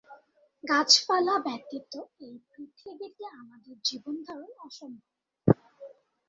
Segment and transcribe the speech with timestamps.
[0.63, 1.93] গাছপালা ব্যতীত
[2.19, 5.11] এই পৃথিবীতে আমাদের জীবনধারণ অসম্ভব।